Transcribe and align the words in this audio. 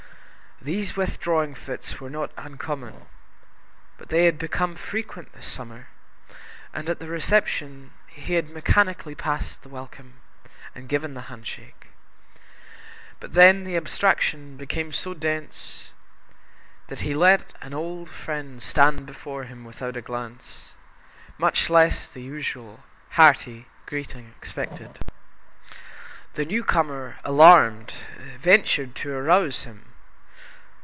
These 0.63 0.95
withdrawing 0.95 1.55
fits 1.55 1.99
were 1.99 2.11
not 2.11 2.29
uncommon, 2.37 3.07
but 3.97 4.09
they 4.09 4.25
had 4.25 4.37
become 4.37 4.75
frequent 4.75 5.33
this 5.33 5.47
summer, 5.47 5.87
and 6.71 6.87
at 6.87 6.99
the 6.99 7.07
reception 7.07 7.93
he 8.05 8.35
had 8.35 8.51
mechanically 8.51 9.15
passed 9.15 9.63
the 9.63 9.69
welcome 9.69 10.21
and 10.75 10.87
given 10.87 11.15
the 11.15 11.21
hand 11.31 11.47
shake. 11.47 11.87
But 13.19 13.33
then 13.33 13.63
the 13.63 13.75
abstraction 13.75 14.55
became 14.55 14.91
so 14.91 15.15
dense 15.15 15.93
that 16.89 16.99
he 16.99 17.15
let 17.15 17.55
an 17.59 17.73
old 17.73 18.07
friend 18.11 18.61
stand 18.61 19.07
before 19.07 19.45
him 19.45 19.63
without 19.63 19.97
a 19.97 20.01
glance, 20.03 20.73
much 21.39 21.71
less 21.71 22.07
the 22.07 22.21
usual 22.21 22.83
hearty 23.09 23.65
greeting 23.87 24.35
expected. 24.37 24.99
The 26.35 26.45
newcomer, 26.45 27.17
alarmed, 27.23 27.95
ventured 28.37 28.93
to 28.97 29.11
arouse 29.11 29.63
him. 29.63 29.87